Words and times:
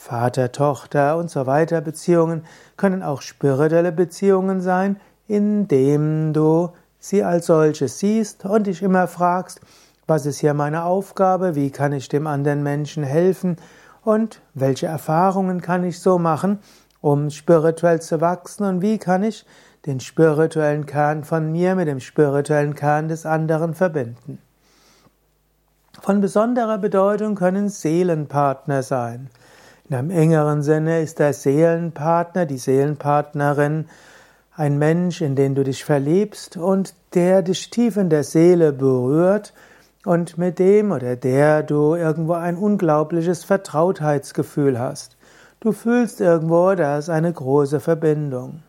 Vater-Tochter 0.00 1.18
und 1.18 1.30
so 1.30 1.46
weiter 1.46 1.82
Beziehungen, 1.82 2.44
können 2.78 3.02
auch 3.02 3.20
spirituelle 3.20 3.92
Beziehungen 3.92 4.62
sein, 4.62 4.98
indem 5.28 6.32
du 6.32 6.70
sie 6.98 7.22
als 7.22 7.46
solches 7.46 7.98
siehst 7.98 8.46
und 8.46 8.66
dich 8.66 8.82
immer 8.82 9.08
fragst, 9.08 9.60
was 10.06 10.24
ist 10.24 10.38
hier 10.38 10.54
meine 10.54 10.84
Aufgabe, 10.84 11.54
wie 11.54 11.70
kann 11.70 11.92
ich 11.92 12.08
dem 12.08 12.26
anderen 12.26 12.62
Menschen 12.62 13.04
helfen 13.04 13.56
und 14.02 14.40
welche 14.54 14.86
Erfahrungen 14.86 15.60
kann 15.60 15.84
ich 15.84 16.00
so 16.00 16.18
machen, 16.18 16.60
um 17.02 17.28
spirituell 17.28 18.00
zu 18.00 18.22
wachsen 18.22 18.64
und 18.64 18.80
wie 18.80 18.96
kann 18.96 19.22
ich 19.22 19.44
den 19.84 20.00
spirituellen 20.00 20.86
Kern 20.86 21.24
von 21.24 21.52
mir 21.52 21.74
mit 21.74 21.88
dem 21.88 22.00
spirituellen 22.00 22.74
Kern 22.74 23.08
des 23.08 23.26
anderen 23.26 23.74
verbinden. 23.74 24.38
Von 26.00 26.22
besonderer 26.22 26.78
Bedeutung 26.78 27.34
können 27.34 27.68
Seelenpartner 27.68 28.82
sein. 28.82 29.28
In 29.90 29.96
einem 29.96 30.10
engeren 30.10 30.62
Sinne 30.62 31.02
ist 31.02 31.18
der 31.18 31.32
Seelenpartner, 31.32 32.46
die 32.46 32.58
Seelenpartnerin 32.58 33.86
ein 34.54 34.78
Mensch, 34.78 35.20
in 35.20 35.34
den 35.34 35.56
du 35.56 35.64
dich 35.64 35.84
verliebst 35.84 36.56
und 36.56 36.94
der 37.14 37.42
dich 37.42 37.70
tief 37.70 37.96
in 37.96 38.08
der 38.08 38.22
Seele 38.22 38.72
berührt 38.72 39.52
und 40.04 40.38
mit 40.38 40.60
dem 40.60 40.92
oder 40.92 41.16
der 41.16 41.64
du 41.64 41.96
irgendwo 41.96 42.34
ein 42.34 42.56
unglaubliches 42.56 43.42
Vertrautheitsgefühl 43.42 44.78
hast. 44.78 45.16
Du 45.58 45.72
fühlst 45.72 46.20
irgendwo, 46.20 46.72
da 46.76 46.96
ist 46.96 47.10
eine 47.10 47.32
große 47.32 47.80
Verbindung. 47.80 48.62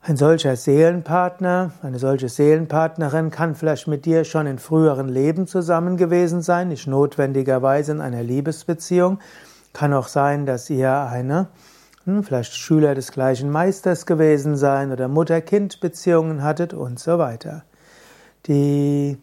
Ein 0.00 0.16
solcher 0.16 0.56
Seelenpartner, 0.56 1.72
eine 1.82 1.98
solche 1.98 2.30
Seelenpartnerin 2.30 3.30
kann 3.30 3.54
vielleicht 3.54 3.86
mit 3.86 4.06
dir 4.06 4.24
schon 4.24 4.46
in 4.46 4.58
früheren 4.58 5.10
Leben 5.10 5.46
zusammen 5.46 5.98
gewesen 5.98 6.40
sein, 6.40 6.68
nicht 6.68 6.86
notwendigerweise 6.86 7.92
in 7.92 8.00
einer 8.00 8.22
Liebesbeziehung. 8.22 9.18
Kann 9.74 9.92
auch 9.92 10.08
sein, 10.08 10.46
dass 10.46 10.70
ihr 10.70 10.90
eine, 10.90 11.48
hm, 12.04 12.22
vielleicht 12.22 12.54
Schüler 12.54 12.94
des 12.94 13.12
gleichen 13.12 13.50
Meisters 13.50 14.06
gewesen 14.06 14.56
sein 14.56 14.92
oder 14.92 15.08
Mutter-Kind-Beziehungen 15.08 16.42
hattet 16.42 16.72
und 16.72 16.98
so 16.98 17.18
weiter. 17.18 17.64
Die, 18.46 19.18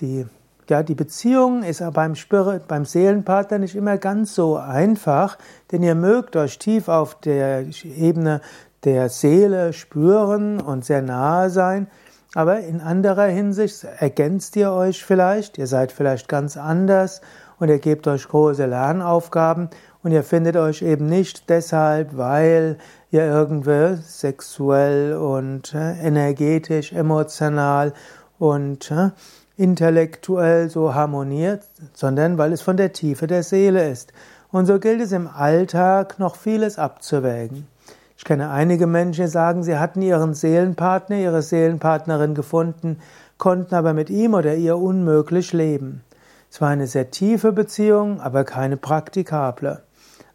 die, 0.00 0.26
ja, 0.68 0.82
die 0.82 0.94
Beziehung 0.94 1.64
ist 1.64 1.82
aber 1.82 1.92
beim, 1.92 2.14
Spür, 2.14 2.60
beim 2.66 2.84
Seelenpartner 2.84 3.58
nicht 3.58 3.74
immer 3.74 3.98
ganz 3.98 4.34
so 4.34 4.56
einfach, 4.56 5.36
denn 5.72 5.82
ihr 5.82 5.94
mögt 5.96 6.36
euch 6.36 6.58
tief 6.58 6.88
auf 6.88 7.20
der 7.20 7.64
Ebene 7.84 8.40
der 8.84 9.08
Seele 9.08 9.72
spüren 9.72 10.60
und 10.60 10.84
sehr 10.84 11.02
nahe 11.02 11.50
sein, 11.50 11.88
aber 12.36 12.60
in 12.60 12.82
anderer 12.82 13.28
Hinsicht 13.28 13.84
ergänzt 13.98 14.56
ihr 14.56 14.70
euch 14.70 15.02
vielleicht, 15.02 15.56
ihr 15.56 15.66
seid 15.66 15.90
vielleicht 15.90 16.28
ganz 16.28 16.58
anders 16.58 17.22
und 17.58 17.70
ihr 17.70 17.78
gebt 17.78 18.06
euch 18.06 18.28
große 18.28 18.66
Lernaufgaben 18.66 19.70
und 20.02 20.12
ihr 20.12 20.22
findet 20.22 20.58
euch 20.58 20.82
eben 20.82 21.06
nicht 21.06 21.48
deshalb, 21.48 22.14
weil 22.18 22.76
ihr 23.10 23.24
irgendwie 23.24 23.96
sexuell 24.02 25.14
und 25.14 25.72
äh, 25.72 25.94
energetisch, 26.06 26.92
emotional 26.92 27.94
und 28.38 28.90
äh, 28.90 29.12
intellektuell 29.56 30.68
so 30.68 30.94
harmoniert, 30.94 31.62
sondern 31.94 32.36
weil 32.36 32.52
es 32.52 32.60
von 32.60 32.76
der 32.76 32.92
Tiefe 32.92 33.26
der 33.26 33.44
Seele 33.44 33.88
ist. 33.88 34.12
Und 34.52 34.66
so 34.66 34.78
gilt 34.78 35.00
es 35.00 35.12
im 35.12 35.26
Alltag 35.26 36.18
noch 36.18 36.36
vieles 36.36 36.78
abzuwägen. 36.78 37.66
Ich 38.16 38.24
kenne 38.24 38.50
einige 38.50 38.86
Menschen, 38.86 39.26
die 39.26 39.30
sagen, 39.30 39.62
sie 39.62 39.78
hatten 39.78 40.00
ihren 40.00 40.34
Seelenpartner, 40.34 41.16
ihre 41.16 41.42
Seelenpartnerin 41.42 42.34
gefunden, 42.34 42.98
konnten 43.38 43.74
aber 43.74 43.92
mit 43.92 44.08
ihm 44.08 44.34
oder 44.34 44.54
ihr 44.54 44.78
unmöglich 44.78 45.52
leben. 45.52 46.02
Es 46.50 46.60
war 46.60 46.70
eine 46.70 46.86
sehr 46.86 47.10
tiefe 47.10 47.52
Beziehung, 47.52 48.20
aber 48.20 48.44
keine 48.44 48.78
praktikable. 48.78 49.82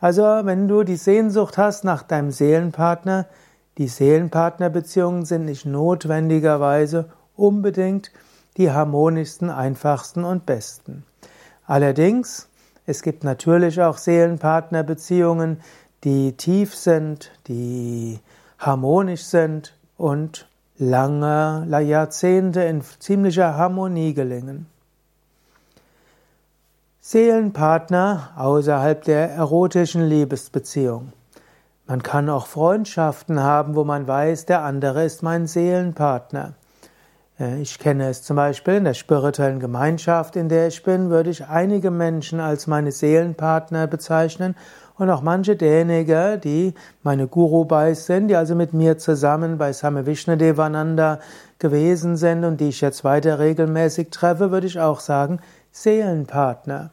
Also, 0.00 0.22
wenn 0.22 0.68
du 0.68 0.82
die 0.82 0.96
Sehnsucht 0.96 1.58
hast 1.58 1.84
nach 1.84 2.02
deinem 2.02 2.30
Seelenpartner, 2.30 3.26
die 3.78 3.88
Seelenpartnerbeziehungen 3.88 5.24
sind 5.24 5.44
nicht 5.44 5.64
notwendigerweise 5.64 7.10
unbedingt 7.36 8.10
die 8.56 8.72
harmonischsten, 8.72 9.50
einfachsten 9.50 10.24
und 10.24 10.46
besten. 10.46 11.04
Allerdings, 11.64 12.48
es 12.86 13.02
gibt 13.02 13.22
natürlich 13.22 13.80
auch 13.80 13.98
Seelenpartnerbeziehungen, 13.98 15.60
die 16.04 16.32
tief 16.32 16.74
sind, 16.74 17.30
die 17.48 18.20
harmonisch 18.58 19.24
sind 19.24 19.74
und 19.96 20.48
lange 20.78 21.66
Jahrzehnte 21.82 22.62
in 22.62 22.82
ziemlicher 22.82 23.56
Harmonie 23.56 24.14
gelingen. 24.14 24.66
Seelenpartner 27.00 28.32
außerhalb 28.36 29.02
der 29.02 29.30
erotischen 29.30 30.06
Liebesbeziehung. 30.06 31.12
Man 31.86 32.02
kann 32.02 32.28
auch 32.28 32.46
Freundschaften 32.46 33.40
haben, 33.40 33.74
wo 33.74 33.84
man 33.84 34.06
weiß, 34.06 34.44
der 34.44 34.62
andere 34.62 35.04
ist 35.04 35.22
mein 35.22 35.46
Seelenpartner. 35.46 36.52
Äh, 37.40 37.62
ich 37.62 37.78
kenne 37.78 38.10
es 38.10 38.22
zum 38.22 38.36
Beispiel 38.36 38.74
in 38.74 38.84
der 38.84 38.92
spirituellen 38.92 39.58
Gemeinschaft, 39.58 40.36
in 40.36 40.50
der 40.50 40.68
ich 40.68 40.82
bin, 40.82 41.08
würde 41.08 41.30
ich 41.30 41.46
einige 41.46 41.90
Menschen 41.90 42.40
als 42.40 42.66
meine 42.66 42.92
Seelenpartner 42.92 43.86
bezeichnen 43.86 44.54
und 44.98 45.10
auch 45.10 45.22
manche 45.22 45.56
derjenigen, 45.56 46.40
die 46.40 46.74
meine 47.02 47.28
Guru-Bais 47.28 48.06
sind, 48.06 48.28
die 48.28 48.36
also 48.36 48.54
mit 48.54 48.74
mir 48.74 48.98
zusammen 48.98 49.56
bei 49.56 49.72
Same 49.72 50.06
Vishnadevananda 50.06 51.20
gewesen 51.58 52.16
sind 52.16 52.44
und 52.44 52.60
die 52.60 52.68
ich 52.68 52.80
jetzt 52.80 53.04
weiter 53.04 53.38
regelmäßig 53.38 54.10
treffe, 54.10 54.50
würde 54.50 54.66
ich 54.66 54.80
auch 54.80 55.00
sagen, 55.00 55.40
Seelenpartner. 55.70 56.90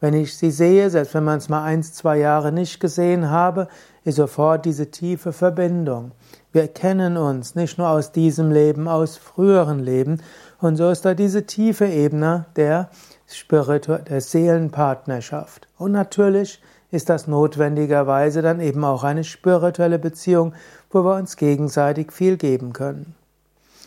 Wenn 0.00 0.14
ich 0.14 0.36
sie 0.36 0.50
sehe, 0.50 0.90
selbst 0.90 1.14
wenn 1.14 1.22
man 1.24 1.38
es 1.38 1.48
mal 1.48 1.62
eins, 1.62 1.92
zwei 1.92 2.18
Jahre 2.18 2.50
nicht 2.50 2.80
gesehen 2.80 3.30
habe, 3.30 3.68
ist 4.02 4.16
sofort 4.16 4.64
diese 4.64 4.90
tiefe 4.90 5.32
Verbindung. 5.32 6.10
Wir 6.52 6.66
kennen 6.66 7.16
uns 7.16 7.54
nicht 7.54 7.78
nur 7.78 7.88
aus 7.88 8.10
diesem 8.10 8.50
Leben, 8.50 8.88
aus 8.88 9.16
früheren 9.16 9.78
Leben. 9.78 10.20
Und 10.60 10.76
so 10.76 10.90
ist 10.90 11.04
da 11.04 11.14
diese 11.14 11.46
tiefe 11.46 11.86
Ebene 11.86 12.46
der, 12.56 12.90
Spiritu 13.26 13.96
der 13.98 14.20
Seelenpartnerschaft. 14.20 15.68
Und 15.78 15.92
natürlich 15.92 16.60
ist 16.92 17.08
das 17.08 17.26
notwendigerweise 17.26 18.42
dann 18.42 18.60
eben 18.60 18.84
auch 18.84 19.02
eine 19.02 19.24
spirituelle 19.24 19.98
Beziehung, 19.98 20.54
wo 20.90 21.04
wir 21.04 21.16
uns 21.16 21.36
gegenseitig 21.36 22.12
viel 22.12 22.36
geben 22.36 22.72
können. 22.72 23.16